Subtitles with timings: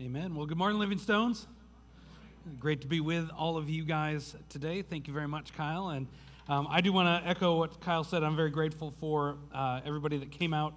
[0.00, 0.34] Amen.
[0.34, 1.46] Well, good morning, Living Stones.
[2.58, 4.80] Great to be with all of you guys today.
[4.80, 5.90] Thank you very much, Kyle.
[5.90, 6.06] And
[6.48, 8.24] um, I do want to echo what Kyle said.
[8.24, 10.72] I'm very grateful for uh, everybody that came out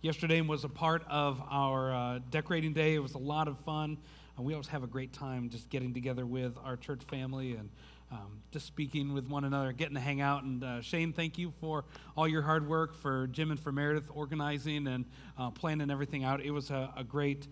[0.00, 2.94] yesterday and was a part of our uh, decorating day.
[2.94, 3.98] It was a lot of fun.
[4.36, 7.70] And we always have a great time just getting together with our church family and
[8.12, 10.44] um, just speaking with one another, getting to hang out.
[10.44, 11.84] And uh, Shane, thank you for
[12.16, 15.04] all your hard work, for Jim and for Meredith organizing and
[15.36, 16.40] uh, planning everything out.
[16.40, 17.48] It was a, a great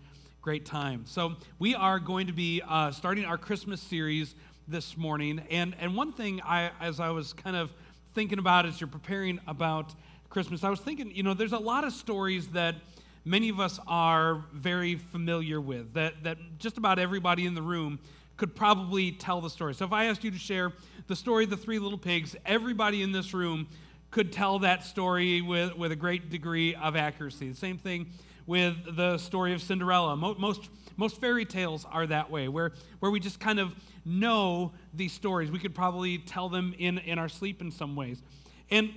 [0.46, 1.02] great time.
[1.08, 4.36] So, we are going to be uh, starting our Christmas series
[4.68, 5.42] this morning.
[5.50, 7.72] And, and one thing, I, as I was kind of
[8.14, 9.92] thinking about as you're preparing about
[10.30, 12.76] Christmas, I was thinking, you know, there's a lot of stories that
[13.24, 17.98] many of us are very familiar with, that, that just about everybody in the room
[18.36, 19.74] could probably tell the story.
[19.74, 20.72] So, if I asked you to share
[21.08, 23.66] the story of the three little pigs, everybody in this room
[24.12, 27.48] could tell that story with, with a great degree of accuracy.
[27.48, 28.06] The same thing
[28.46, 30.16] with the story of Cinderella.
[30.16, 35.12] Most, most fairy tales are that way, where, where we just kind of know these
[35.12, 35.50] stories.
[35.50, 38.22] We could probably tell them in, in our sleep in some ways.
[38.70, 38.90] And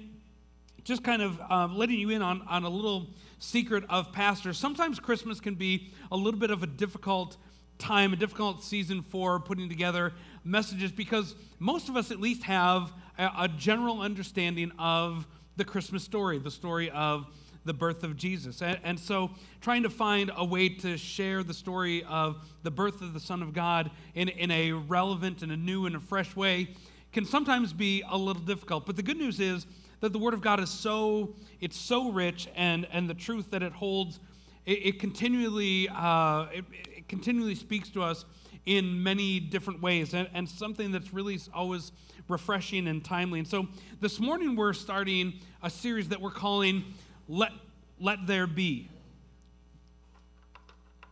[0.83, 3.07] just kind of uh, letting you in on, on a little
[3.39, 4.57] secret of pastors.
[4.57, 7.37] Sometimes Christmas can be a little bit of a difficult
[7.77, 12.91] time, a difficult season for putting together messages because most of us at least have
[13.17, 17.25] a, a general understanding of the Christmas story, the story of
[17.65, 18.61] the birth of Jesus.
[18.61, 23.01] And, and, so, trying to find a way to share the story of the birth
[23.01, 26.35] of the Son of God in, in a relevant and a new and a fresh
[26.35, 26.69] way
[27.11, 28.85] can sometimes be a little difficult.
[28.85, 29.65] But the good news is
[29.99, 33.63] that the Word of God is so, it's so rich, and, and the truth that
[33.63, 34.19] it holds,
[34.65, 38.25] it, it continually, uh, it, it, continually speaks to us
[38.65, 41.91] in many different ways, and, and something that's really always
[42.27, 43.39] refreshing and timely.
[43.39, 43.67] And so
[43.99, 46.83] this morning we're starting a series that we're calling
[47.29, 47.51] let,
[47.99, 48.89] let there be.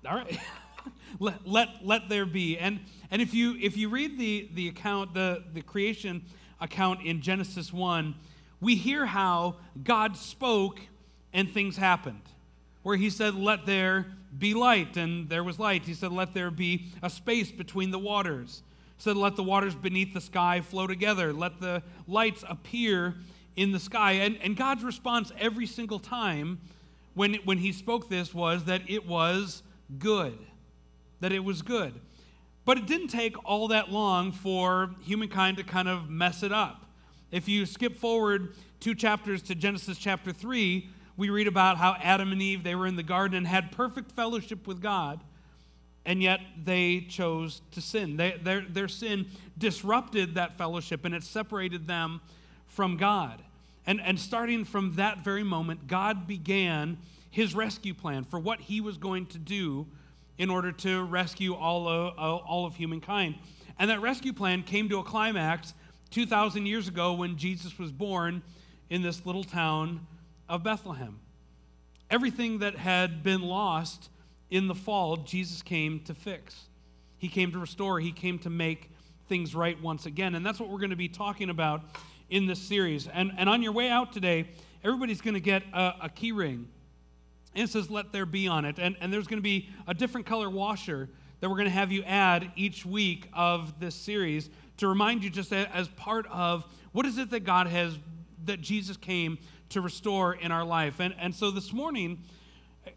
[0.05, 0.39] All right.
[1.19, 2.57] let, let, let there be.
[2.57, 2.79] And,
[3.11, 6.23] and if, you, if you read the, the account, the, the creation
[6.59, 8.15] account in Genesis 1,
[8.59, 10.79] we hear how God spoke
[11.33, 12.21] and things happened.
[12.81, 14.07] Where he said, Let there
[14.37, 15.83] be light, and there was light.
[15.85, 18.63] He said, Let there be a space between the waters.
[18.97, 21.33] He said, Let the waters beneath the sky flow together.
[21.33, 23.15] Let the lights appear
[23.57, 24.13] in the sky.
[24.13, 26.61] And, and God's response every single time
[27.15, 29.63] when, when he spoke this was that it was
[29.99, 30.37] good.
[31.19, 31.95] That it was good.
[32.63, 36.85] But it didn't take all that long for humankind to kind of mess it up.
[37.31, 42.31] If you skip forward two chapters to Genesis chapter 3, we read about how Adam
[42.31, 45.19] and Eve, they were in the garden and had perfect fellowship with God,
[46.05, 48.15] and yet they chose to sin.
[48.17, 52.21] They, their, their sin disrupted that fellowship and it separated them
[52.67, 53.41] from God.
[53.87, 56.97] And, and starting from that very moment, God began
[57.31, 59.87] his rescue plan for what he was going to do
[60.37, 63.35] in order to rescue all of, all of humankind.
[63.79, 65.73] And that rescue plan came to a climax
[66.11, 68.43] 2,000 years ago when Jesus was born
[68.89, 70.05] in this little town
[70.49, 71.19] of Bethlehem.
[72.09, 74.09] Everything that had been lost
[74.49, 76.55] in the fall, Jesus came to fix.
[77.17, 78.91] He came to restore, He came to make
[79.27, 80.35] things right once again.
[80.35, 81.83] And that's what we're going to be talking about
[82.29, 83.07] in this series.
[83.07, 84.49] And, and on your way out today,
[84.83, 86.67] everybody's going to get a, a key ring.
[87.55, 88.77] And it says, Let there be on it.
[88.79, 91.91] And, and there's going to be a different color washer that we're going to have
[91.91, 97.05] you add each week of this series to remind you just as part of what
[97.05, 97.97] is it that God has,
[98.45, 99.37] that Jesus came
[99.69, 100.99] to restore in our life.
[100.99, 102.23] And, and so this morning,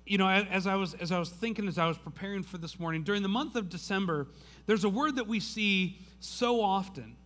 [0.06, 2.78] you know, as I was as I was thinking, as I was preparing for this
[2.78, 4.28] morning, during the month of December,
[4.66, 7.16] there's a word that we see so often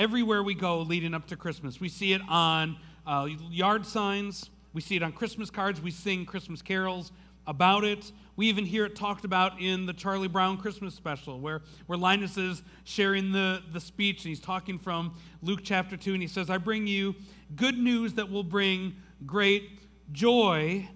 [0.00, 1.78] everywhere we go leading up to Christmas.
[1.78, 6.24] We see it on uh, yard signs, we see it on Christmas cards, we sing
[6.24, 7.12] Christmas carols
[7.46, 8.10] about it.
[8.34, 12.38] We even hear it talked about in the Charlie Brown Christmas special, where, where Linus
[12.38, 16.48] is sharing the, the speech, and he's talking from Luke chapter 2, and he says,
[16.48, 17.14] I bring you
[17.54, 18.96] good news that will bring
[19.26, 19.80] great
[20.12, 20.88] joy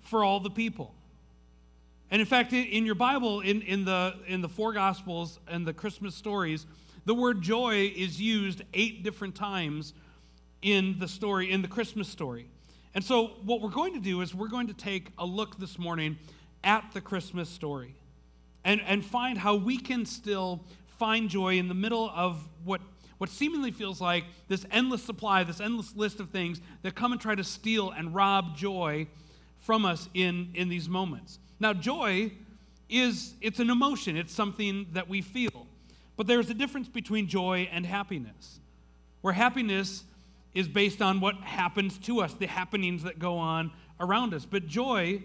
[0.00, 0.94] for all the people.
[2.10, 5.74] And in fact, in your Bible, in, in, the, in the four Gospels and the
[5.74, 6.64] Christmas stories,
[7.08, 9.94] the word joy is used eight different times
[10.60, 12.50] in the story, in the Christmas story.
[12.94, 15.78] And so, what we're going to do is we're going to take a look this
[15.78, 16.18] morning
[16.62, 17.94] at the Christmas story
[18.62, 20.62] and, and find how we can still
[20.98, 22.82] find joy in the middle of what,
[23.16, 27.20] what seemingly feels like this endless supply, this endless list of things that come and
[27.22, 29.06] try to steal and rob joy
[29.60, 31.38] from us in, in these moments.
[31.58, 32.32] Now, joy
[32.90, 35.67] is it's an emotion, it's something that we feel.
[36.18, 38.58] But there's a difference between joy and happiness,
[39.20, 40.02] where happiness
[40.52, 43.70] is based on what happens to us, the happenings that go on
[44.00, 44.44] around us.
[44.44, 45.22] But joy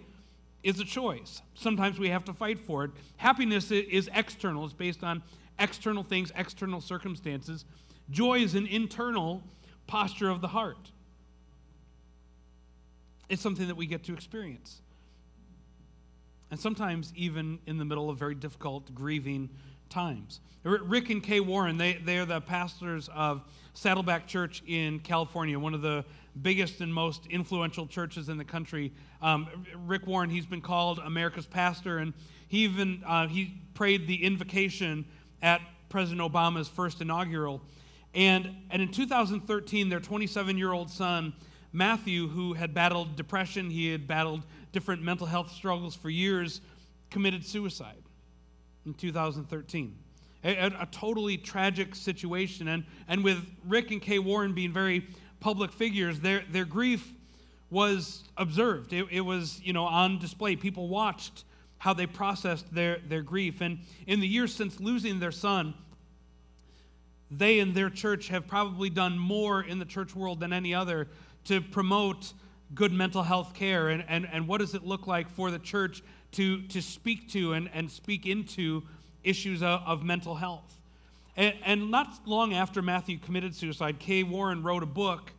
[0.62, 1.42] is a choice.
[1.54, 2.92] Sometimes we have to fight for it.
[3.16, 5.24] Happiness is external, it's based on
[5.58, 7.64] external things, external circumstances.
[8.10, 9.42] Joy is an internal
[9.88, 10.92] posture of the heart.
[13.28, 14.80] It's something that we get to experience.
[16.52, 19.50] And sometimes even in the middle of very difficult, grieving
[19.94, 20.40] times.
[20.64, 23.42] Rick and Kay Warren, they, they are the pastors of
[23.74, 26.04] Saddleback Church in California, one of the
[26.42, 28.92] biggest and most influential churches in the country.
[29.22, 29.46] Um,
[29.86, 32.12] Rick Warren, he's been called America's pastor, and
[32.48, 35.04] he even uh, he prayed the invocation
[35.42, 35.60] at
[35.90, 37.62] President Obama's first inaugural.
[38.14, 41.34] And, and in 2013, their 27 year old son,
[41.72, 44.42] Matthew, who had battled depression, he had battled
[44.72, 46.60] different mental health struggles for years,
[47.10, 48.03] committed suicide
[48.86, 49.96] in 2013.
[50.44, 52.68] A, a, totally tragic situation.
[52.68, 55.06] And, and with Rick and Kay Warren being very
[55.40, 57.06] public figures, their, their grief
[57.70, 58.92] was observed.
[58.92, 60.54] It, it was, you know, on display.
[60.54, 61.44] People watched
[61.78, 63.60] how they processed their, their grief.
[63.60, 65.74] And in the years since losing their son,
[67.30, 71.08] they and their church have probably done more in the church world than any other
[71.44, 72.32] to promote
[72.74, 73.88] good mental health care.
[73.88, 76.02] And, and, and what does it look like for the church
[76.34, 78.82] to, to speak to and, and speak into
[79.22, 80.78] issues of, of mental health?
[81.36, 85.32] And, and not long after Matthew committed suicide, Kay Warren wrote a book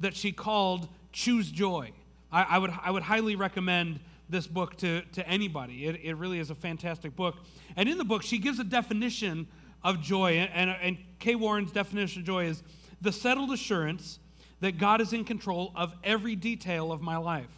[0.00, 1.92] that she called Choose Joy.
[2.30, 5.86] I, I, would, I would highly recommend this book to, to anybody.
[5.86, 7.36] It, it really is a fantastic book.
[7.76, 9.46] And in the book, she gives a definition
[9.84, 10.32] of joy.
[10.32, 12.62] And, and, and Kay Warren's definition of joy is
[13.00, 14.18] the settled assurance
[14.60, 17.50] that God is in control of every detail of my life,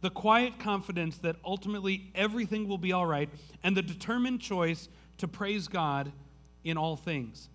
[0.00, 3.28] the quiet confidence that ultimately everything will be all right,
[3.62, 6.12] and the determined choice to praise God
[6.64, 7.48] in all things.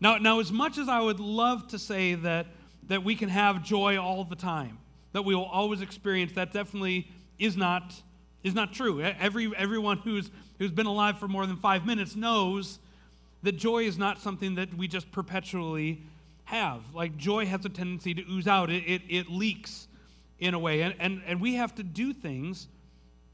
[0.00, 2.46] Now, now as much as I would love to say that,
[2.88, 4.78] that we can have joy all the time,
[5.12, 7.08] that we will always experience, that definitely
[7.38, 7.94] is not,
[8.42, 9.02] is not true.
[9.02, 12.78] Every, everyone who's, who's been alive for more than five minutes knows
[13.42, 16.02] that joy is not something that we just perpetually
[16.44, 16.82] have.
[16.94, 19.85] Like joy has a tendency to ooze out, it, it, it leaks
[20.38, 20.82] in a way.
[20.82, 22.68] And, and, and we have to do things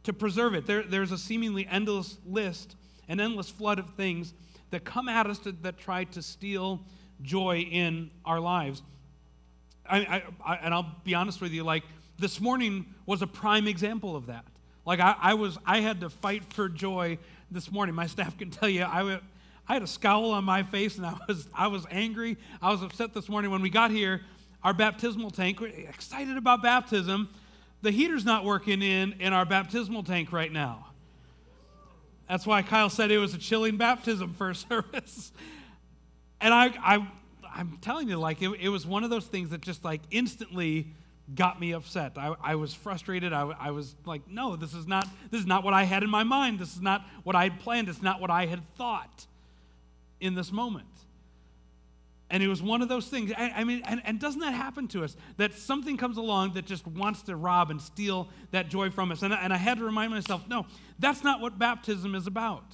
[0.04, 0.66] to preserve it.
[0.66, 2.76] There, there's a seemingly endless list,
[3.08, 4.34] an endless flood of things
[4.70, 6.80] that come at us to, that try to steal
[7.22, 8.82] joy in our lives.
[9.88, 11.84] I, I, I, and I'll be honest with you, like
[12.18, 14.44] this morning was a prime example of that.
[14.84, 17.18] Like I, I was, I had to fight for joy
[17.50, 17.94] this morning.
[17.94, 19.20] My staff can tell you, I,
[19.68, 22.36] I had a scowl on my face and I was, I was angry.
[22.60, 24.22] I was upset this morning when we got here.
[24.64, 27.28] Our baptismal tank, We're excited about baptism.
[27.82, 30.86] The heater's not working in, in our baptismal tank right now.
[32.28, 35.32] That's why Kyle said it was a chilling baptism first service.
[36.40, 37.08] And I, I,
[37.54, 40.86] I'm telling you, like, it, it was one of those things that just like instantly
[41.34, 42.12] got me upset.
[42.16, 43.32] I, I was frustrated.
[43.32, 46.10] I, I was like, no, this is not this is not what I had in
[46.10, 46.58] my mind.
[46.58, 47.88] This is not what I had planned.
[47.88, 49.26] It's not what I had thought
[50.20, 50.86] in this moment.
[52.32, 53.30] And it was one of those things.
[53.36, 55.18] I, I mean, and, and, doesn't that happen to us?
[55.36, 59.22] That something comes along that just wants to rob and steal that joy from us.
[59.22, 60.64] And, and I had to remind myself, no,
[60.98, 62.64] that's not what baptism is about.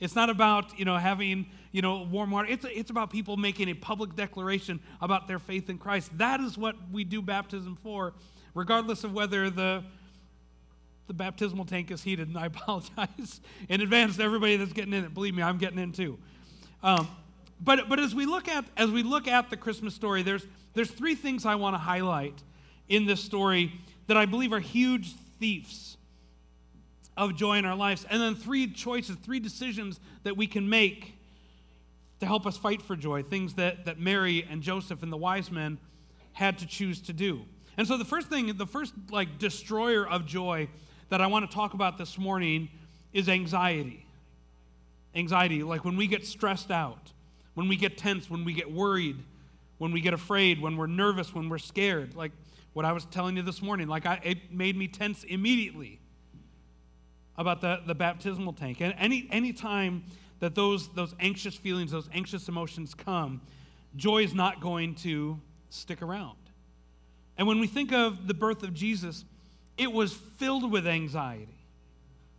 [0.00, 2.48] It's not about, you know, having, you know, warm water.
[2.50, 6.10] It's, it's about people making a public declaration about their faith in Christ.
[6.18, 8.12] That is what we do baptism for,
[8.54, 9.82] regardless of whether the,
[11.06, 12.28] the baptismal tank is heated.
[12.28, 15.14] And I apologize in advance to everybody that's getting in it.
[15.14, 16.18] Believe me, I'm getting in too.
[16.82, 17.08] Um,
[17.62, 20.90] but, but as we look at as we look at the Christmas story, there's there's
[20.90, 22.42] three things I want to highlight
[22.88, 23.72] in this story
[24.06, 25.96] that I believe are huge thieves
[27.16, 31.14] of joy in our lives, and then three choices, three decisions that we can make
[32.20, 35.50] to help us fight for joy, things that, that Mary and Joseph and the wise
[35.50, 35.78] men
[36.32, 37.42] had to choose to do.
[37.76, 40.68] And so the first thing, the first like destroyer of joy
[41.08, 42.68] that I want to talk about this morning
[43.12, 44.06] is anxiety
[45.14, 47.12] anxiety, like when we get stressed out,
[47.54, 49.16] when we get tense, when we get worried,
[49.78, 52.32] when we get afraid, when we're nervous, when we're scared, like
[52.72, 55.98] what I was telling you this morning, like I, it made me tense immediately
[57.36, 58.80] about the, the baptismal tank.
[58.80, 60.04] And any any time
[60.40, 63.40] that those those anxious feelings, those anxious emotions come,
[63.96, 65.40] joy is not going to
[65.70, 66.36] stick around.
[67.38, 69.24] And when we think of the birth of Jesus,
[69.78, 71.59] it was filled with anxiety.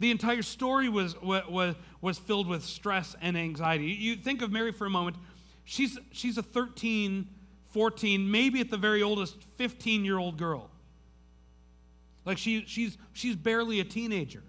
[0.01, 3.85] The entire story was, was, was filled with stress and anxiety.
[3.85, 5.15] You think of Mary for a moment.
[5.63, 7.27] She's, she's a 13,
[7.69, 10.71] 14, maybe at the very oldest, 15 year old girl.
[12.25, 14.41] Like she, she's, she's barely a teenager.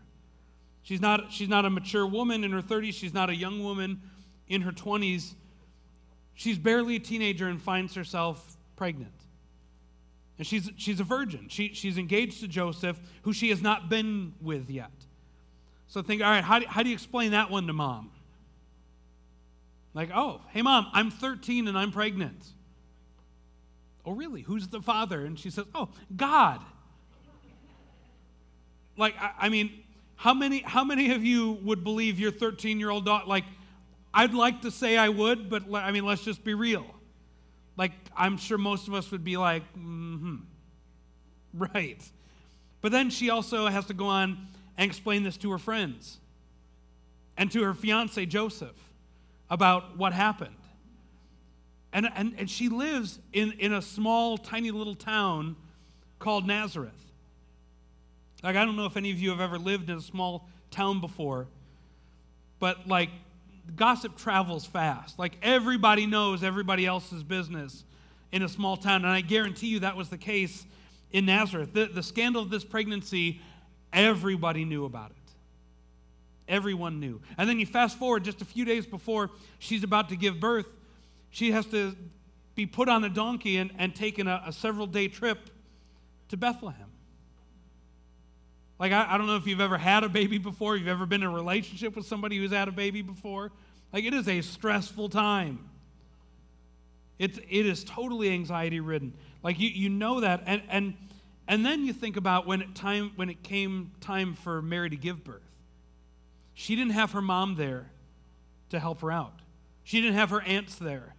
[0.84, 2.94] She's not, she's not a mature woman in her 30s.
[2.94, 4.00] She's not a young woman
[4.48, 5.34] in her 20s.
[6.32, 9.12] She's barely a teenager and finds herself pregnant.
[10.38, 11.48] And she's, she's a virgin.
[11.50, 14.92] She, she's engaged to Joseph, who she has not been with yet.
[15.92, 18.10] So think, all right, how do, how do you explain that one to mom?
[19.92, 22.46] Like, oh, hey, mom, I'm 13 and I'm pregnant.
[24.06, 24.40] Oh, really?
[24.40, 25.22] Who's the father?
[25.26, 26.62] And she says, oh, God.
[28.96, 29.70] Like, I, I mean,
[30.16, 33.26] how many, how many of you would believe your 13 year old daughter?
[33.26, 33.44] Like,
[34.14, 36.86] I'd like to say I would, but I mean, let's just be real.
[37.76, 40.36] Like, I'm sure most of us would be like, mm hmm.
[41.52, 42.02] Right.
[42.80, 46.18] But then she also has to go on and explain this to her friends
[47.36, 48.76] and to her fiance, Joseph,
[49.50, 50.56] about what happened.
[51.92, 55.56] And, and, and she lives in, in a small, tiny little town
[56.18, 56.92] called Nazareth.
[58.42, 61.00] Like, I don't know if any of you have ever lived in a small town
[61.00, 61.48] before,
[62.58, 63.10] but like,
[63.76, 65.18] gossip travels fast.
[65.18, 67.84] Like, everybody knows everybody else's business
[68.32, 69.04] in a small town.
[69.04, 70.66] And I guarantee you that was the case
[71.12, 71.72] in Nazareth.
[71.72, 73.40] The, the scandal of this pregnancy,
[73.92, 75.16] everybody knew about it.
[76.48, 77.20] Everyone knew.
[77.38, 80.66] And then you fast forward just a few days before she's about to give birth,
[81.30, 81.96] she has to
[82.54, 85.38] be put on a donkey and, and taken a, a several day trip
[86.28, 86.88] to Bethlehem.
[88.78, 91.22] Like, I, I, don't know if you've ever had a baby before, you've ever been
[91.22, 93.52] in a relationship with somebody who's had a baby before.
[93.92, 95.60] Like, it is a stressful time.
[97.18, 99.12] It's, it is totally anxiety ridden.
[99.42, 100.42] Like, you, you know that.
[100.46, 100.94] And, and,
[101.48, 104.96] and then you think about when it, time, when it came time for Mary to
[104.96, 105.42] give birth.
[106.54, 107.90] She didn't have her mom there
[108.70, 109.40] to help her out,
[109.84, 111.14] she didn't have her aunts there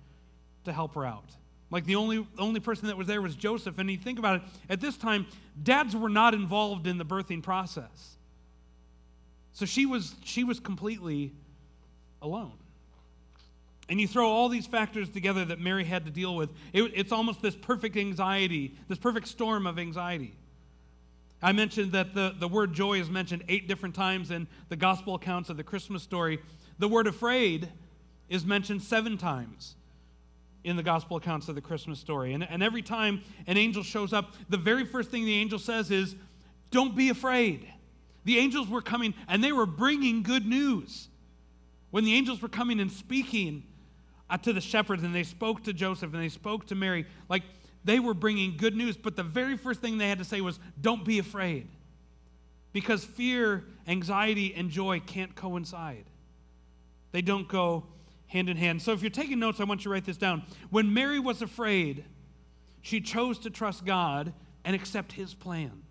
[0.66, 1.26] to help her out.
[1.70, 3.80] Like the only, only person that was there was Joseph.
[3.80, 5.26] And you think about it, at this time,
[5.64, 8.16] dads were not involved in the birthing process.
[9.54, 11.34] So she was, she was completely
[12.22, 12.54] alone.
[13.90, 16.50] And you throw all these factors together that Mary had to deal with.
[16.72, 20.36] It, it's almost this perfect anxiety, this perfect storm of anxiety.
[21.42, 25.16] I mentioned that the, the word joy is mentioned eight different times in the gospel
[25.16, 26.40] accounts of the Christmas story.
[26.80, 27.70] The word afraid
[28.30, 29.76] is mentioned seven times
[30.64, 32.34] in the gospel accounts of the Christmas story.
[32.34, 35.92] And, and every time an angel shows up, the very first thing the angel says
[35.92, 36.16] is,
[36.72, 37.68] Don't be afraid.
[38.24, 41.10] The angels were coming and they were bringing good news.
[41.92, 43.64] When the angels were coming and speaking
[44.34, 47.44] Uh, to the shepherds and they spoke to Joseph and they spoke to Mary, like
[47.84, 48.98] they were bringing good news.
[48.98, 51.68] But the very first thing they had to say was, Don't be afraid.
[52.72, 56.06] Because fear, anxiety, and joy can't coincide,
[57.12, 57.84] they don't go
[58.26, 58.82] hand in hand.
[58.82, 60.42] So if you're taking notes, I want you to write this down.
[60.72, 62.04] When Mary was afraid,
[62.82, 64.34] she chose to trust God
[64.66, 65.84] and accept his plan.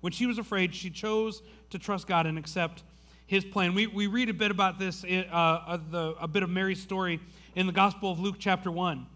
[0.00, 2.82] When she was afraid, she chose to trust God and accept
[3.28, 3.74] his plan.
[3.74, 7.20] We, we read a bit about this, uh, uh, the, a bit of Mary's story
[7.54, 9.06] in the Gospel of Luke, chapter 1.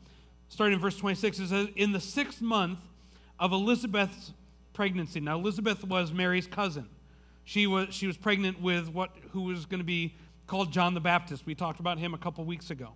[0.49, 2.79] Starting in verse 26, it says, In the sixth month
[3.41, 4.33] of Elizabeth's
[4.75, 5.19] pregnancy.
[5.19, 6.91] Now, Elizabeth was Mary's cousin.
[7.45, 10.15] She was, she was pregnant with what, who was going to be
[10.47, 11.47] called John the Baptist.
[11.47, 12.91] We talked about him a couple weeks ago.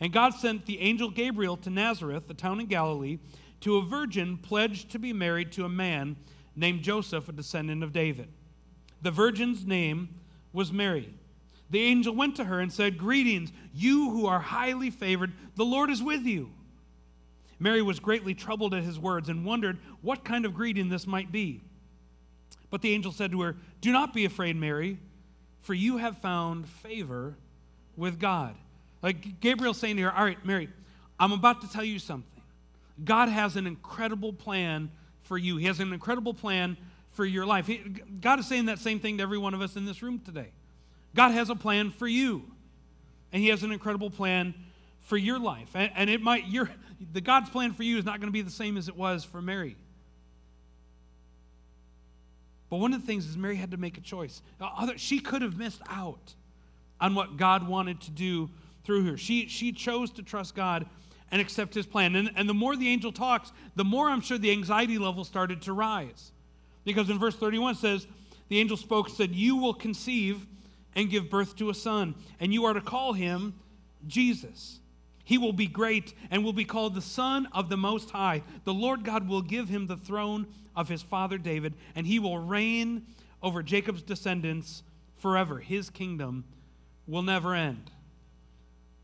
[0.00, 3.18] And God sent the angel Gabriel to Nazareth, the town in Galilee,
[3.60, 6.16] to a virgin pledged to be married to a man
[6.54, 8.28] named Joseph, a descendant of David.
[9.00, 10.10] The virgin's name
[10.52, 11.14] was Mary.
[11.70, 15.90] The angel went to her and said, Greetings, you who are highly favored, the Lord
[15.90, 16.50] is with you.
[17.58, 21.30] Mary was greatly troubled at his words and wondered what kind of greeting this might
[21.30, 21.62] be.
[22.70, 24.98] But the angel said to her, Do not be afraid, Mary
[25.62, 27.36] for you have found favor
[27.96, 28.54] with God.
[29.00, 30.68] Like Gabriel saying to her, All right, Mary,
[31.18, 32.28] I'm about to tell you something.
[33.04, 34.90] God has an incredible plan
[35.22, 36.76] for you, He has an incredible plan
[37.12, 37.70] for your life.
[38.20, 40.50] God is saying that same thing to every one of us in this room today.
[41.14, 42.42] God has a plan for you,
[43.32, 44.54] and He has an incredible plan
[45.00, 45.68] for your life.
[45.74, 46.70] And, and it might, your,
[47.12, 49.24] the God's plan for you is not going to be the same as it was
[49.24, 49.76] for Mary.
[52.70, 54.40] But one of the things is Mary had to make a choice.
[54.96, 56.34] She could have missed out
[56.98, 58.48] on what God wanted to do
[58.84, 59.18] through her.
[59.18, 60.86] She, she chose to trust God
[61.30, 62.16] and accept his plan.
[62.16, 65.60] And, and the more the angel talks, the more I'm sure the anxiety level started
[65.62, 66.31] to rise.
[66.84, 68.06] Because in verse 31 says,
[68.48, 70.46] the angel spoke, said, You will conceive
[70.94, 73.54] and give birth to a son, and you are to call him
[74.06, 74.80] Jesus.
[75.24, 78.42] He will be great and will be called the Son of the Most High.
[78.64, 82.38] The Lord God will give him the throne of his father David, and he will
[82.38, 83.06] reign
[83.42, 84.82] over Jacob's descendants
[85.16, 85.58] forever.
[85.58, 86.44] His kingdom
[87.06, 87.90] will never end.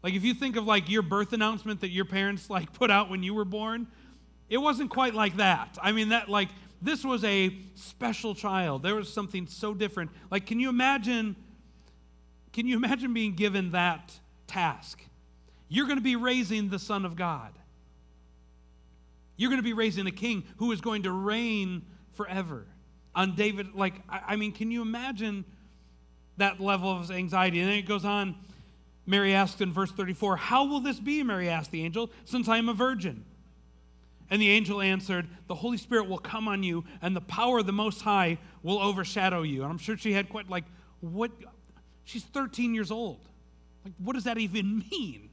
[0.02, 3.11] Like if you think of like your birth announcement that your parents like put out
[3.11, 3.87] when you were born,
[4.49, 5.78] it wasn't quite like that.
[5.82, 6.49] I mean that like
[6.80, 8.82] this was a special child.
[8.82, 10.11] There was something so different.
[10.30, 11.37] Like can you imagine
[12.52, 14.12] can you imagine being given that
[14.47, 15.00] task?
[15.68, 17.52] You're going to be raising the son of God.
[19.37, 21.82] You're going to be raising a king who is going to reign
[22.14, 22.66] forever.
[23.14, 25.44] On David, like, I, mean, can you imagine
[26.37, 27.61] that level of anxiety?
[27.61, 28.37] And then it goes on.
[29.06, 32.58] Mary asked in verse 34, How will this be, Mary asked the angel, since I
[32.58, 33.25] am a virgin?
[34.30, 37.66] And the angel answered, The Holy Spirit will come on you, and the power of
[37.66, 39.62] the Most High will overshadow you.
[39.62, 40.64] And I'm sure she had quite, like,
[41.00, 41.30] what?
[42.04, 43.20] She's 13 years old.
[43.85, 45.30] Like, what does that even mean?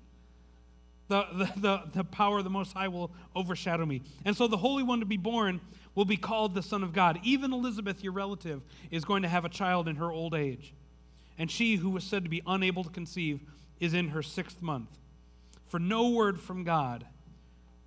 [1.07, 4.01] The, the, the, the power of the Most High will overshadow me.
[4.23, 5.61] And so the Holy One to be born
[5.93, 7.19] will be called the Son of God.
[7.23, 8.61] Even Elizabeth, your relative,
[8.91, 10.73] is going to have a child in her old age.
[11.37, 13.41] And she, who was said to be unable to conceive,
[13.79, 14.89] is in her sixth month.
[15.67, 17.05] For no word from God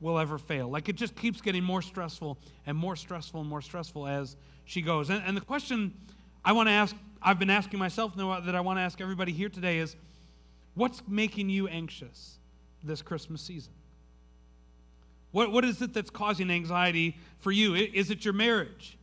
[0.01, 0.69] will ever fail.
[0.69, 4.83] Like it just keeps getting more stressful and more stressful and more stressful as she
[4.83, 5.11] goes.
[5.11, 5.93] And, and the question
[6.45, 9.49] I want to ask, I've been asking myself that I want to ask everybody here
[9.49, 9.97] today is
[10.75, 12.39] what's making you anxious
[12.85, 13.73] this Christmas season?
[15.33, 17.75] What, what is it that's causing anxiety for you?
[17.75, 18.97] Is it your marriage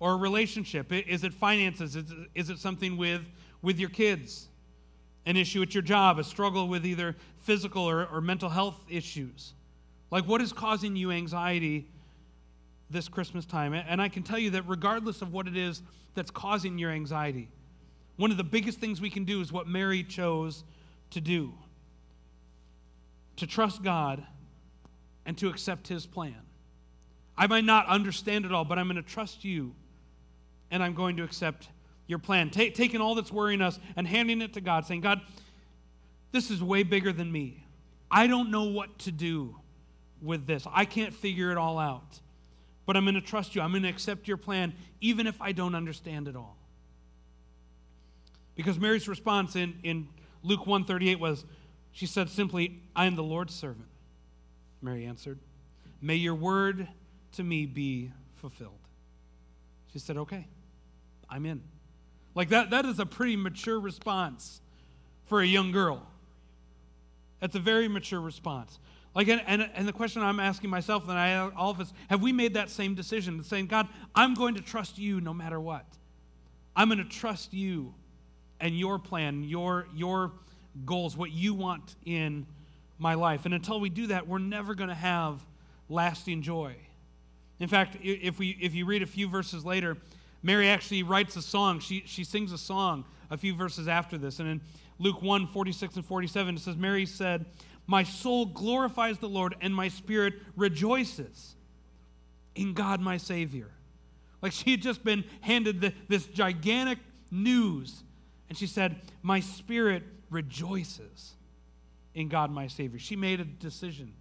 [0.00, 0.92] or a relationship?
[0.92, 1.94] Is it finances?
[1.94, 3.22] Is it, is it something with,
[3.62, 4.48] with your kids?
[5.26, 6.18] An issue at your job?
[6.18, 9.52] A struggle with either physical or, or mental health issues?
[10.10, 11.86] Like, what is causing you anxiety
[12.90, 13.74] this Christmas time?
[13.74, 15.82] And I can tell you that regardless of what it is
[16.14, 17.48] that's causing your anxiety,
[18.16, 20.64] one of the biggest things we can do is what Mary chose
[21.10, 21.52] to do
[23.36, 24.24] to trust God
[25.24, 26.34] and to accept His plan.
[27.36, 29.74] I might not understand it all, but I'm going to trust you
[30.72, 31.68] and I'm going to accept
[32.08, 32.50] your plan.
[32.50, 35.20] Ta- taking all that's worrying us and handing it to God, saying, God,
[36.32, 37.64] this is way bigger than me.
[38.10, 39.54] I don't know what to do
[40.22, 40.66] with this.
[40.72, 42.20] I can't figure it all out.
[42.86, 43.60] But I'm going to trust you.
[43.60, 46.56] I'm going to accept your plan, even if I don't understand it all.
[48.56, 50.08] Because Mary's response in, in
[50.42, 51.44] Luke 138 was,
[51.92, 53.88] she said simply, I am the Lord's servant.
[54.80, 55.38] Mary answered,
[56.00, 56.88] May your word
[57.32, 58.72] to me be fulfilled.
[59.92, 60.46] She said, Okay,
[61.28, 61.62] I'm in.
[62.34, 64.60] Like that, that is a pretty mature response
[65.26, 66.06] for a young girl.
[67.40, 68.78] That's a very mature response.
[69.14, 72.22] Like, and, and, and the question I'm asking myself and I, all of us, have
[72.22, 73.42] we made that same decision?
[73.42, 75.86] Saying, God, I'm going to trust you no matter what.
[76.76, 77.94] I'm going to trust you
[78.60, 80.32] and your plan, your, your
[80.84, 82.46] goals, what you want in
[82.98, 83.44] my life.
[83.44, 85.44] And until we do that, we're never going to have
[85.88, 86.76] lasting joy.
[87.60, 89.96] In fact, if, we, if you read a few verses later,
[90.42, 91.80] Mary actually writes a song.
[91.80, 94.38] She, she sings a song a few verses after this.
[94.38, 94.60] And in
[94.98, 97.46] Luke 1 46 and 47, it says, Mary said,
[97.88, 101.56] my soul glorifies the Lord, and my spirit rejoices
[102.54, 103.70] in God my Savior.
[104.42, 106.98] Like she had just been handed the, this gigantic
[107.30, 108.04] news,
[108.48, 111.32] and she said, My spirit rejoices
[112.14, 112.98] in God my Savior.
[112.98, 114.12] She made a decision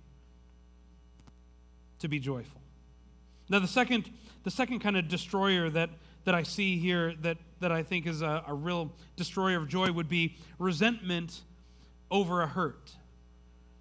[1.99, 2.61] to be joyful.
[3.49, 4.09] Now, the second,
[4.43, 5.89] the second kind of destroyer that,
[6.23, 9.91] that I see here that, that I think is a, a real destroyer of joy
[9.91, 11.41] would be resentment
[12.09, 12.93] over a hurt.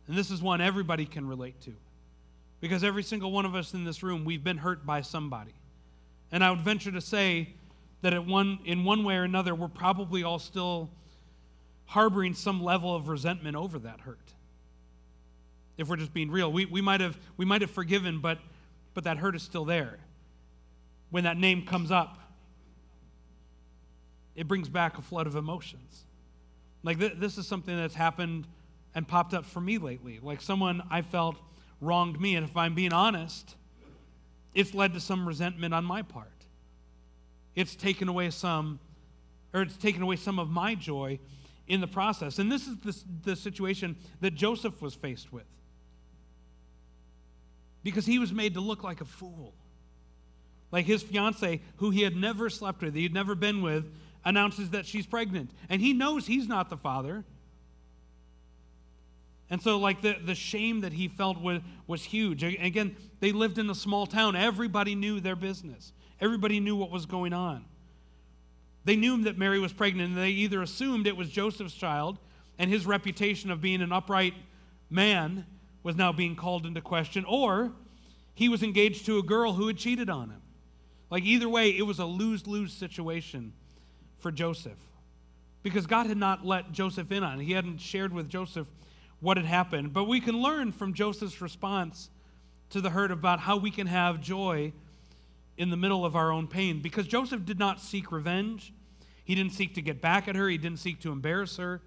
[0.09, 1.73] And this is one everybody can relate to.
[2.61, 5.55] Because every single one of us in this room, we've been hurt by somebody.
[6.33, 7.55] And I would venture to say
[8.03, 10.90] that at one, in one way or another, we're probably all still
[11.87, 14.19] harboring some level of resentment over that hurt.
[15.77, 18.38] If we're just being real, we, we, might, have, we might have forgiven, but,
[18.95, 19.99] but that hurt is still there.
[21.11, 22.19] When that name comes up,
[24.35, 26.05] it brings back a flood of emotions.
[26.83, 28.47] Like th- this is something that's happened
[28.97, 30.19] and popped up for me lately.
[30.23, 31.37] Like someone I felt
[31.83, 32.35] wronged me.
[32.35, 33.55] And if I'm being honest,
[34.55, 36.33] it's led to some resentment on my part.
[37.55, 38.81] It's taken away some,
[39.53, 41.21] or it's taken away some of my joy
[41.69, 42.39] in the process.
[42.39, 45.45] And this is the, the situation that Joseph was faced with.
[47.83, 49.53] Because he was made to look like a fool.
[50.73, 53.85] Like his fiance, who he had never slept with, he had never been with,
[54.25, 55.51] announces that she's pregnant.
[55.69, 57.25] And he knows he's not the father.
[59.49, 62.43] And so, like, the, the shame that he felt was, was huge.
[62.43, 64.35] Again, they lived in a small town.
[64.35, 67.65] Everybody knew their business, everybody knew what was going on.
[68.85, 72.19] They knew that Mary was pregnant, and they either assumed it was Joseph's child,
[72.59, 74.35] and his reputation of being an upright
[74.91, 75.45] man
[75.83, 77.73] was now being called into question, or
[78.35, 80.43] he was engaged to a girl who had cheated on him.
[81.11, 83.53] Like, either way, it was a lose lose situation
[84.19, 84.79] for Joseph
[85.63, 87.45] because God had not let Joseph in on it.
[87.45, 88.69] He hadn't shared with Joseph
[89.21, 89.93] what had happened.
[89.93, 92.11] But we can learn from Joseph's response
[92.71, 94.73] to the hurt about how we can have joy
[95.57, 96.81] in the middle of our own pain.
[96.81, 98.73] Because Joseph did not seek revenge,
[99.25, 101.81] he didn't seek to get back at her, he didn't seek to embarrass her.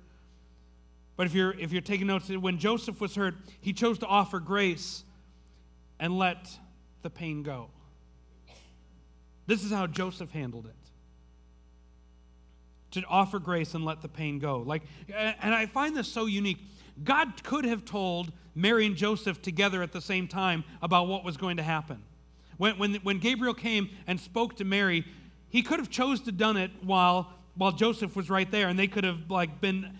[1.15, 4.39] But if you're, if you're taking notes, when Joseph was hurt, he chose to offer
[4.39, 5.03] grace
[5.99, 6.49] and let
[7.01, 7.69] the pain go.
[9.45, 10.75] This is how Joseph handled it
[12.91, 14.59] to offer grace and let the pain go.
[14.59, 16.59] Like, and I find this so unique.
[17.03, 21.37] God could have told Mary and Joseph together at the same time about what was
[21.37, 22.03] going to happen.
[22.57, 25.05] When, when, when Gabriel came and spoke to Mary,
[25.49, 28.87] he could have chose to done it while, while Joseph was right there, and they
[28.87, 29.97] could have like been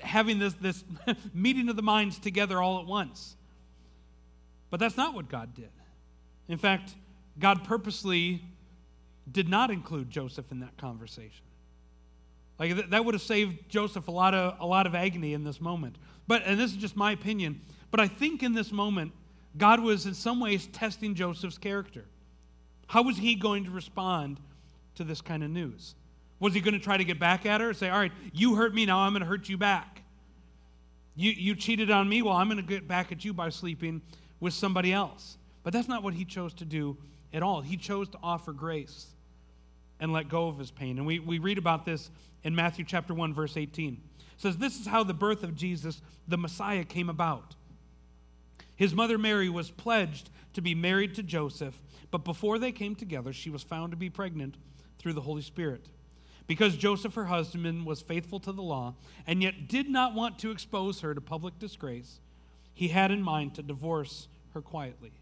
[0.00, 0.84] having this, this
[1.34, 3.36] meeting of the minds together all at once.
[4.70, 5.70] But that's not what God did.
[6.48, 6.94] In fact,
[7.38, 8.42] God purposely
[9.30, 11.44] did not include Joseph in that conversation.
[12.58, 15.60] Like that would have saved Joseph a lot of a lot of agony in this
[15.60, 15.96] moment.
[16.28, 17.60] But and this is just my opinion,
[17.90, 19.12] but I think in this moment
[19.56, 22.04] God was in some ways testing Joseph's character.
[22.86, 24.38] How was he going to respond
[24.94, 25.94] to this kind of news?
[26.38, 28.54] Was he going to try to get back at her and say, All right, you
[28.54, 30.02] hurt me, now I'm going to hurt you back?
[31.16, 34.02] You, you cheated on me, well, I'm going to get back at you by sleeping
[34.38, 35.36] with somebody else.
[35.64, 36.96] But that's not what he chose to do
[37.32, 37.60] at all.
[37.60, 39.08] He chose to offer grace
[40.00, 40.98] and let go of his pain.
[40.98, 42.10] And we, we read about this
[42.44, 43.94] in Matthew chapter 1, verse 18.
[43.94, 44.00] It
[44.40, 47.54] says, This is how the birth of Jesus, the Messiah, came about.
[48.76, 51.74] His mother Mary was pledged to be married to Joseph,
[52.10, 54.56] but before they came together, she was found to be pregnant
[54.98, 55.86] through the Holy Spirit.
[56.46, 58.94] Because Joseph, her husband, was faithful to the law
[59.26, 62.20] and yet did not want to expose her to public disgrace,
[62.72, 65.12] he had in mind to divorce her quietly.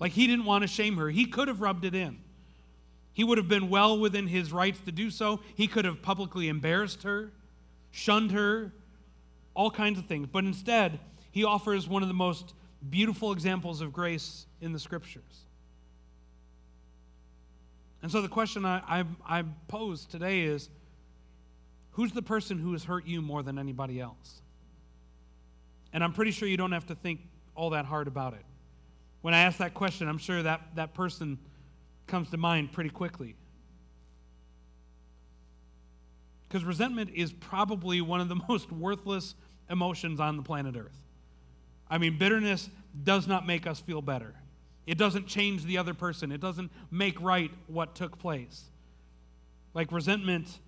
[0.00, 1.10] Like he didn't want to shame her.
[1.10, 2.18] He could have rubbed it in.
[3.16, 5.40] He would have been well within his rights to do so.
[5.54, 7.32] He could have publicly embarrassed her,
[7.90, 8.74] shunned her,
[9.54, 10.28] all kinds of things.
[10.30, 11.00] But instead,
[11.30, 12.52] he offers one of the most
[12.90, 15.46] beautiful examples of grace in the scriptures.
[18.02, 20.68] And so the question I, I, I pose today is
[21.92, 24.42] who's the person who has hurt you more than anybody else?
[25.94, 27.20] And I'm pretty sure you don't have to think
[27.54, 28.44] all that hard about it.
[29.22, 31.38] When I ask that question, I'm sure that, that person
[32.06, 33.36] comes to mind pretty quickly.
[36.48, 39.34] Because resentment is probably one of the most worthless
[39.68, 40.96] emotions on the planet Earth.
[41.90, 42.68] I mean, bitterness
[43.04, 44.34] does not make us feel better.
[44.86, 46.30] It doesn't change the other person.
[46.30, 48.64] It doesn't make right what took place.
[49.74, 50.60] Like resentment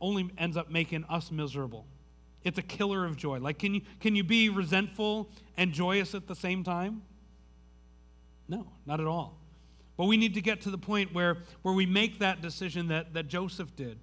[0.00, 1.86] only ends up making us miserable.
[2.44, 3.38] It's a killer of joy.
[3.38, 7.02] Like, can you, can you be resentful and joyous at the same time?
[8.48, 9.38] No, not at all.
[10.02, 13.14] But we need to get to the point where, where we make that decision that,
[13.14, 14.00] that Joseph did,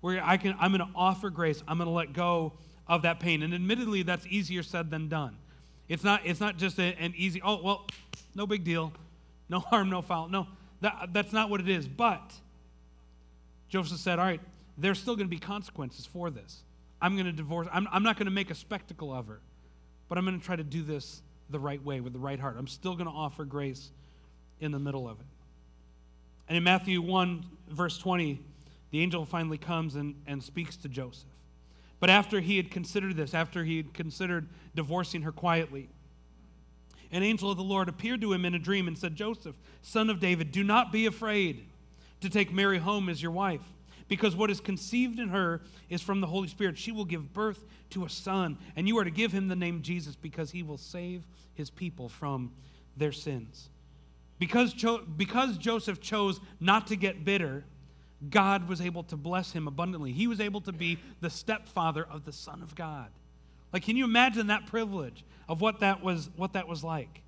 [0.00, 2.54] where I can, I'm going to offer grace, I'm going to let go
[2.88, 3.42] of that pain.
[3.42, 5.36] And admittedly, that's easier said than done.
[5.86, 7.86] It's not, it's not just a, an easy, oh, well,
[8.34, 8.90] no big deal,
[9.50, 10.30] no harm, no foul.
[10.30, 10.46] No,
[10.80, 11.86] that, that's not what it is.
[11.86, 12.32] But
[13.68, 14.40] Joseph said, all right,
[14.78, 16.62] there's still going to be consequences for this.
[17.02, 19.40] I'm going to divorce, I'm, I'm not going to make a spectacle of her,
[20.08, 22.56] but I'm going to try to do this the right way with the right heart.
[22.58, 23.90] I'm still going to offer grace
[24.60, 25.26] in the middle of it.
[26.48, 28.40] And in Matthew 1, verse 20,
[28.90, 31.28] the angel finally comes and, and speaks to Joseph.
[31.98, 35.88] But after he had considered this, after he had considered divorcing her quietly,
[37.10, 40.10] an angel of the Lord appeared to him in a dream and said, Joseph, son
[40.10, 41.66] of David, do not be afraid
[42.20, 43.62] to take Mary home as your wife,
[44.08, 46.78] because what is conceived in her is from the Holy Spirit.
[46.78, 49.82] She will give birth to a son, and you are to give him the name
[49.82, 51.22] Jesus, because he will save
[51.54, 52.52] his people from
[52.96, 53.68] their sins.
[54.38, 57.64] Because, jo- because Joseph chose not to get bitter,
[58.28, 60.12] God was able to bless him abundantly.
[60.12, 63.08] He was able to be the stepfather of the Son of God.
[63.72, 67.22] Like, can you imagine that privilege of what that was, what that was like?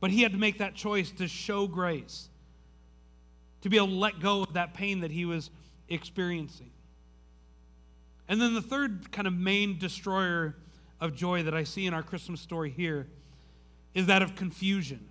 [0.00, 2.28] But he had to make that choice to show grace,
[3.62, 5.50] to be able to let go of that pain that he was
[5.88, 6.70] experiencing.
[8.28, 10.56] And then the third kind of main destroyer
[11.00, 13.06] of joy that I see in our Christmas story here
[13.94, 15.08] is that of confusion.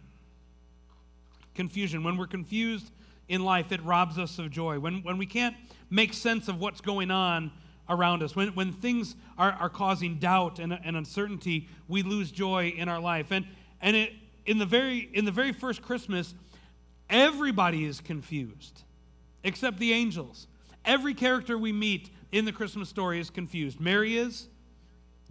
[1.54, 2.04] Confusion.
[2.04, 2.92] When we're confused,
[3.32, 4.78] in life, it robs us of joy.
[4.78, 5.56] When, when we can't
[5.90, 7.52] make sense of what's going on
[7.88, 12.74] around us, when, when things are, are causing doubt and, and uncertainty, we lose joy
[12.76, 13.32] in our life.
[13.32, 13.46] And,
[13.82, 14.12] and it,
[14.46, 16.36] in, the very, in the very first Christmas,
[17.10, 18.84] everybody is confused
[19.46, 20.48] except the angels.
[20.84, 23.80] Every character we meet in the Christmas story is confused.
[23.80, 24.50] Mary is,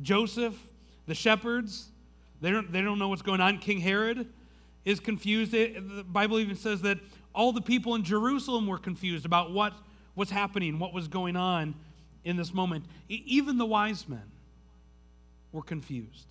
[0.00, 0.56] Joseph,
[1.06, 1.90] the shepherds,
[2.40, 3.58] they don't, they don't know what's going on.
[3.58, 4.26] King Herod
[4.84, 5.52] is confused.
[5.52, 6.98] The Bible even says that
[7.34, 9.72] all the people in Jerusalem were confused about what
[10.14, 11.74] was happening, what was going on
[12.24, 12.84] in this moment.
[13.08, 14.30] even the wise men
[15.52, 16.26] were confused.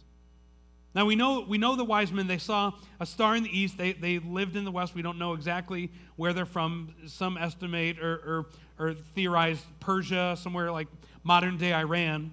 [0.95, 3.77] Now we know we know the wise men, they saw a star in the east,
[3.77, 4.95] they, they lived in the west.
[4.95, 6.95] We don't know exactly where they're from.
[7.05, 8.45] Some estimate or,
[8.79, 10.88] or, or theorize Persia, somewhere like
[11.23, 12.31] modern day Iran.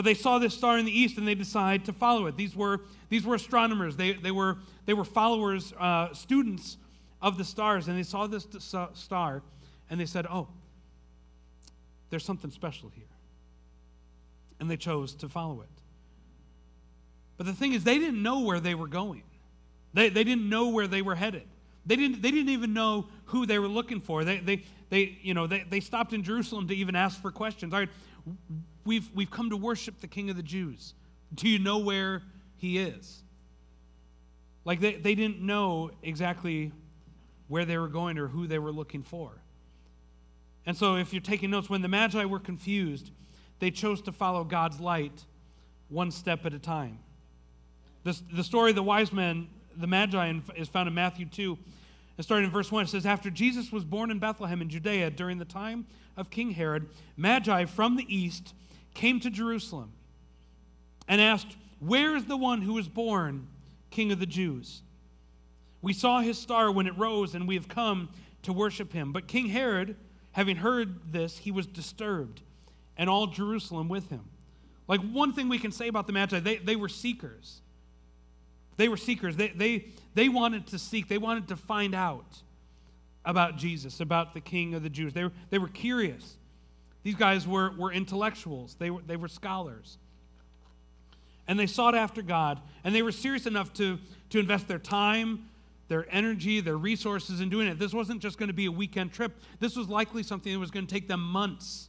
[0.00, 2.34] But they saw this star in the east and they decided to follow it.
[2.34, 3.96] These were, these were astronomers.
[3.96, 6.78] They, they, were, they were followers, uh, students
[7.20, 7.86] of the stars.
[7.86, 8.46] And they saw this
[8.94, 9.42] star
[9.90, 10.48] and they said, Oh,
[12.08, 13.04] there's something special here.
[14.58, 15.68] And they chose to follow it.
[17.36, 19.24] But the thing is, they didn't know where they were going,
[19.92, 21.46] they, they didn't know where they were headed.
[21.84, 24.24] They didn't, they didn't even know who they were looking for.
[24.24, 27.74] They, they, they, you know, they, they stopped in Jerusalem to even ask for questions.
[27.74, 27.88] All right,
[28.90, 30.94] we've, we've come to worship the King of the Jews.
[31.32, 32.22] Do you know where
[32.56, 33.22] he is?
[34.64, 36.72] Like they, they didn't know exactly
[37.46, 39.30] where they were going or who they were looking for.
[40.66, 43.12] And so, if you're taking notes, when the Magi were confused,
[43.60, 45.24] they chose to follow God's light
[45.88, 46.98] one step at a time.
[48.02, 51.56] The, the story of the wise men, the Magi, is found in Matthew 2.
[52.16, 55.12] And starting in verse 1, it says, After Jesus was born in Bethlehem in Judea
[55.12, 58.52] during the time of King Herod, Magi from the east
[58.94, 59.92] came to Jerusalem
[61.08, 63.46] and asked, Where is the one who was born
[63.90, 64.82] King of the Jews?
[65.82, 68.10] We saw his star when it rose, and we have come
[68.42, 69.12] to worship him.
[69.12, 69.96] But King Herod,
[70.32, 72.42] having heard this, he was disturbed,
[72.96, 74.24] and all Jerusalem with him.
[74.86, 77.60] Like one thing we can say about the Magi, they, they were seekers.
[78.76, 79.36] They were seekers.
[79.36, 82.42] They, they, they wanted to seek, they wanted to find out
[83.24, 85.12] about Jesus, about the King of the Jews.
[85.12, 86.36] They were, they were curious.
[87.02, 89.98] These guys were, were intellectuals, they were, they were scholars.
[91.48, 93.98] And they sought after God, and they were serious enough to,
[94.30, 95.48] to invest their time,
[95.88, 97.78] their energy, their resources in doing it.
[97.78, 100.70] This wasn't just going to be a weekend trip, this was likely something that was
[100.70, 101.88] going to take them months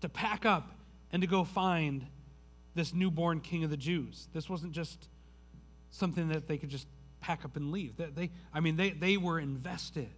[0.00, 0.72] to pack up
[1.12, 2.06] and to go find
[2.74, 4.28] this newborn king of the Jews.
[4.32, 5.08] This wasn't just
[5.90, 6.86] something that they could just
[7.20, 7.96] pack up and leave.
[7.96, 10.08] They, they, I mean, they, they were invested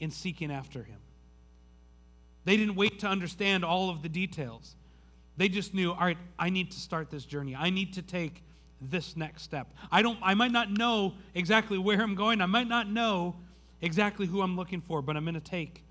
[0.00, 0.98] in seeking after him.
[2.44, 4.74] They didn't wait to understand all of the details.
[5.36, 7.54] They just knew, all right, I need to start this journey.
[7.54, 8.42] I need to take
[8.80, 9.68] this next step.
[9.90, 12.40] I don't I might not know exactly where I'm going.
[12.40, 13.36] I might not know
[13.80, 15.82] exactly who I'm looking for, but I'm going to take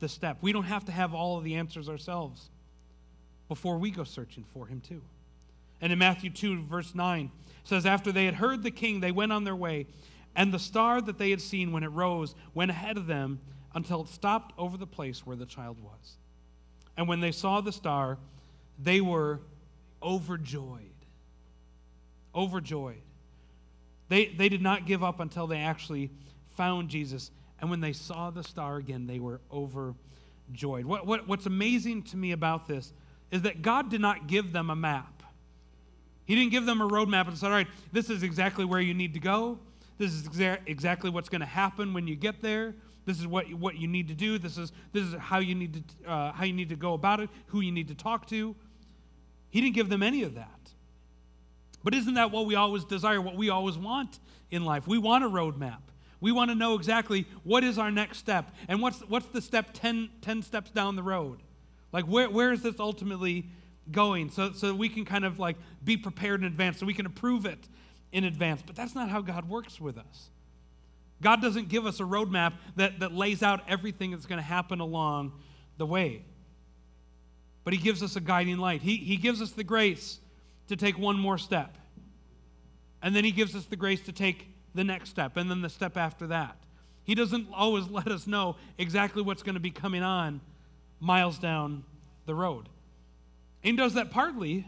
[0.00, 0.38] the step.
[0.40, 2.48] We don't have to have all of the answers ourselves
[3.48, 5.02] before we go searching for him too.
[5.80, 7.30] And in Matthew 2 verse 9
[7.64, 9.86] says after they had heard the king they went on their way
[10.36, 13.40] and the star that they had seen when it rose went ahead of them
[13.74, 16.16] until it stopped over the place where the child was.
[16.96, 18.18] And when they saw the star,
[18.78, 19.40] they were
[20.02, 20.82] overjoyed.
[22.34, 23.02] Overjoyed.
[24.08, 26.10] They, they did not give up until they actually
[26.56, 27.30] found Jesus.
[27.60, 30.84] And when they saw the star again, they were overjoyed.
[30.84, 32.92] What, what, what's amazing to me about this
[33.30, 35.22] is that God did not give them a map.
[36.24, 38.94] He didn't give them a roadmap and said, All right, this is exactly where you
[38.94, 39.58] need to go.
[39.98, 42.74] This is exa- exactly what's going to happen when you get there.
[43.08, 44.36] This is what, what you need to do.
[44.36, 47.20] This is, this is how, you need to, uh, how you need to go about
[47.20, 48.54] it, who you need to talk to.
[49.48, 50.50] He didn't give them any of that.
[51.82, 54.18] But isn't that what we always desire, what we always want
[54.50, 54.86] in life?
[54.86, 55.78] We want a roadmap.
[56.20, 59.70] We want to know exactly what is our next step and what's, what's the step
[59.72, 61.38] 10, 10 steps down the road.
[61.92, 63.46] Like, where, where is this ultimately
[63.90, 64.28] going?
[64.28, 67.46] So, so we can kind of like be prepared in advance, so we can approve
[67.46, 67.70] it
[68.12, 68.60] in advance.
[68.66, 70.28] But that's not how God works with us.
[71.20, 74.80] God doesn't give us a roadmap that, that lays out everything that's going to happen
[74.80, 75.32] along
[75.76, 76.24] the way.
[77.64, 78.82] But He gives us a guiding light.
[78.82, 80.20] He, he gives us the grace
[80.68, 81.76] to take one more step.
[83.02, 85.68] And then He gives us the grace to take the next step, and then the
[85.68, 86.56] step after that.
[87.04, 90.40] He doesn't always let us know exactly what's going to be coming on
[91.00, 91.84] miles down
[92.26, 92.68] the road.
[93.64, 94.66] And he does that partly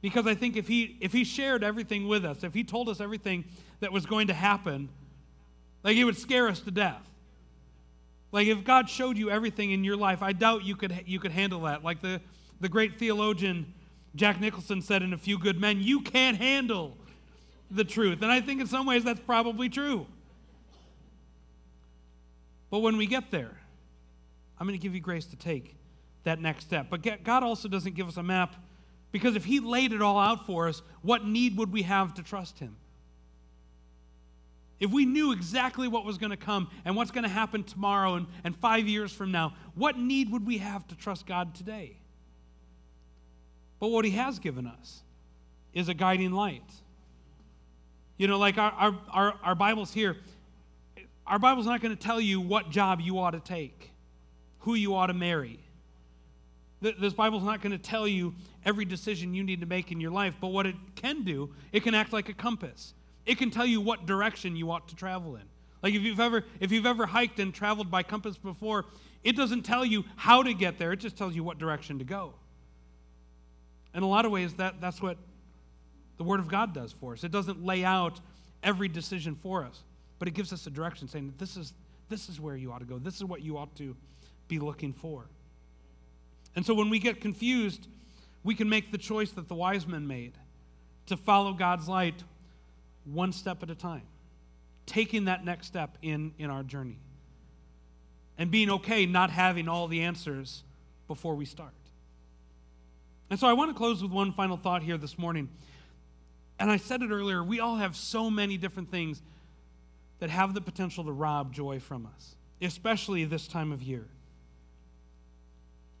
[0.00, 3.00] because I think if he if he shared everything with us, if he told us
[3.00, 3.44] everything
[3.80, 4.88] that was going to happen,
[5.88, 7.00] like it would scare us to death.
[8.30, 11.32] Like if God showed you everything in your life, I doubt you could you could
[11.32, 11.82] handle that.
[11.82, 12.20] Like the
[12.60, 13.72] the great theologian
[14.14, 16.94] Jack Nicholson said in A Few Good Men, you can't handle
[17.70, 18.20] the truth.
[18.20, 20.06] And I think in some ways that's probably true.
[22.68, 23.56] But when we get there,
[24.58, 25.74] I'm going to give you grace to take
[26.24, 26.88] that next step.
[26.90, 28.56] But God also doesn't give us a map
[29.10, 32.22] because if He laid it all out for us, what need would we have to
[32.22, 32.76] trust Him?
[34.80, 38.14] If we knew exactly what was going to come and what's going to happen tomorrow
[38.14, 41.96] and, and five years from now, what need would we have to trust God today?
[43.80, 45.02] But what He has given us
[45.72, 46.70] is a guiding light.
[48.16, 50.16] You know, like our, our, our, our Bible's here,
[51.26, 53.90] our Bible's not going to tell you what job you ought to take,
[54.60, 55.60] who you ought to marry.
[56.80, 60.12] This Bible's not going to tell you every decision you need to make in your
[60.12, 62.94] life, but what it can do, it can act like a compass.
[63.28, 65.42] It can tell you what direction you ought to travel in.
[65.82, 68.86] Like if you've ever if you've ever hiked and traveled by compass before,
[69.22, 72.04] it doesn't tell you how to get there, it just tells you what direction to
[72.04, 72.32] go.
[73.94, 75.18] In a lot of ways, that, that's what
[76.16, 77.22] the Word of God does for us.
[77.22, 78.18] It doesn't lay out
[78.62, 79.82] every decision for us,
[80.18, 81.74] but it gives us a direction saying, this is,
[82.08, 82.98] this is where you ought to go.
[82.98, 83.96] This is what you ought to
[84.46, 85.26] be looking for.
[86.56, 87.88] And so when we get confused,
[88.44, 90.32] we can make the choice that the wise men made
[91.06, 92.22] to follow God's light
[93.04, 94.02] one step at a time,
[94.86, 96.98] taking that next step in, in our journey,
[98.36, 100.62] and being okay not having all the answers
[101.06, 101.72] before we start.
[103.30, 105.48] And so I want to close with one final thought here this morning.
[106.58, 109.22] And I said it earlier, we all have so many different things
[110.18, 114.06] that have the potential to rob joy from us, especially this time of year.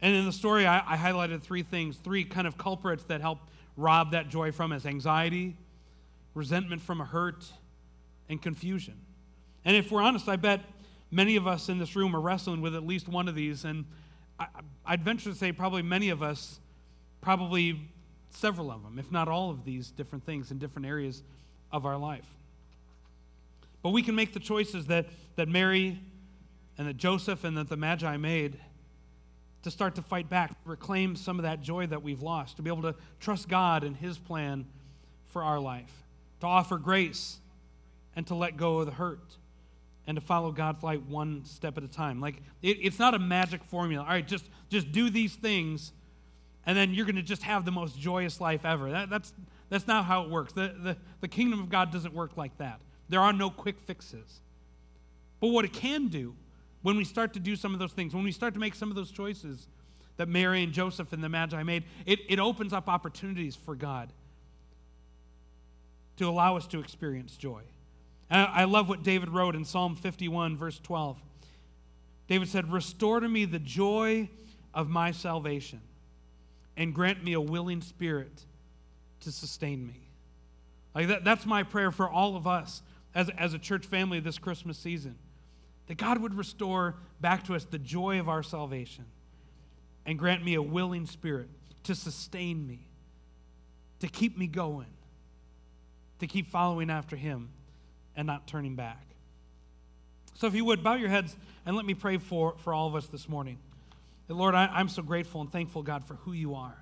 [0.00, 3.38] And in the story, I, I, highlighted three things, three kind of culprits that help
[3.76, 5.56] rob that joy from us anxiety,
[6.38, 7.44] resentment from a hurt,
[8.28, 8.94] and confusion.
[9.64, 10.60] And if we're honest, I bet
[11.10, 13.64] many of us in this room are wrestling with at least one of these.
[13.64, 13.84] And
[14.38, 14.46] I,
[14.86, 16.60] I'd venture to say, probably many of us,
[17.20, 17.80] probably
[18.30, 21.22] several of them, if not all of these different things in different areas
[21.72, 22.26] of our life.
[23.82, 25.98] But we can make the choices that, that Mary
[26.76, 28.58] and that Joseph and that the Magi made
[29.62, 32.70] to start to fight back, reclaim some of that joy that we've lost, to be
[32.70, 34.66] able to trust God and His plan
[35.28, 35.92] for our life,
[36.40, 37.38] to offer grace
[38.16, 39.36] and to let go of the hurt
[40.06, 42.20] and to follow God's light one step at a time.
[42.20, 44.04] Like it, it's not a magic formula.
[44.04, 45.92] All right, just just do these things,
[46.66, 48.90] and then you're going to just have the most joyous life ever.
[48.90, 49.32] That, that's
[49.68, 50.52] that's not how it works.
[50.52, 52.80] The, the the kingdom of God doesn't work like that.
[53.08, 54.40] There are no quick fixes.
[55.40, 56.34] But what it can do
[56.82, 58.90] when we start to do some of those things, when we start to make some
[58.90, 59.68] of those choices
[60.16, 64.12] that Mary and Joseph and the Magi made, it, it opens up opportunities for God
[66.18, 67.62] to allow us to experience joy.
[68.30, 71.16] And I love what David wrote in Psalm 51, verse 12.
[72.28, 74.28] David said, Restore to me the joy
[74.74, 75.80] of my salvation
[76.76, 78.44] and grant me a willing spirit
[79.20, 80.08] to sustain me.
[80.94, 82.82] Like that, that's my prayer for all of us
[83.14, 85.16] as, as a church family this Christmas season
[85.86, 89.06] that God would restore back to us the joy of our salvation
[90.04, 91.48] and grant me a willing spirit
[91.84, 92.88] to sustain me,
[94.00, 94.86] to keep me going,
[96.20, 97.50] to keep following after Him
[98.16, 99.02] and not turning back.
[100.34, 102.94] So, if you would, bow your heads and let me pray for, for all of
[102.94, 103.58] us this morning.
[104.28, 106.76] Lord, I, I'm so grateful and thankful, God, for who you are.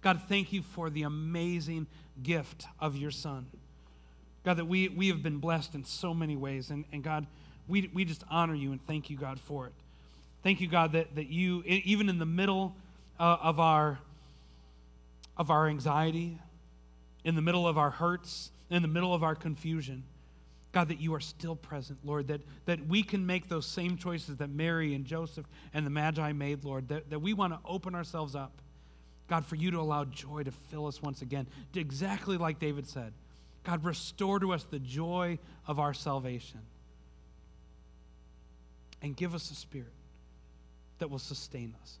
[0.00, 1.86] God, thank you for the amazing
[2.22, 3.46] gift of your Son.
[4.44, 6.70] God, that we, we have been blessed in so many ways.
[6.70, 7.26] And, and God,
[7.68, 9.72] we, we just honor you and thank you, God, for it.
[10.42, 12.76] Thank you, God, that, that you, even in the middle
[13.18, 13.98] uh, of, our,
[15.36, 16.38] of our anxiety,
[17.26, 20.04] in the middle of our hurts, in the middle of our confusion,
[20.70, 24.36] God, that you are still present, Lord, that, that we can make those same choices
[24.36, 27.96] that Mary and Joseph and the Magi made, Lord, that, that we want to open
[27.96, 28.52] ourselves up,
[29.26, 33.12] God, for you to allow joy to fill us once again, exactly like David said.
[33.64, 36.60] God, restore to us the joy of our salvation
[39.02, 39.88] and give us a spirit
[41.00, 41.98] that will sustain us.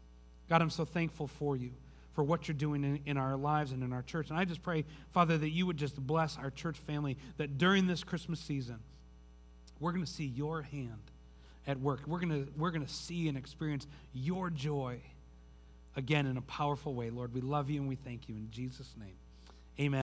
[0.48, 1.72] God, I'm so thankful for you,
[2.16, 4.30] for what you're doing in, in, our lives and in our church.
[4.30, 7.86] And I just pray, Father, that you would just bless our church family, that during
[7.86, 8.78] this Christmas season,
[9.78, 11.12] we're going to see your hand
[11.66, 12.00] at work.
[12.06, 14.98] We're going we're going to see and experience your joy
[15.94, 17.10] again in a powerful way.
[17.10, 18.34] Lord, we love you and we thank you.
[18.34, 19.16] In Jesus' name,
[19.78, 19.94] amen.